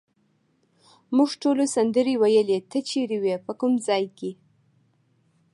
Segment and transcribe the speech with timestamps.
[1.15, 4.31] موږ ټولو سندرې وویلې، ته چیرې وې، په کوم ځای کې؟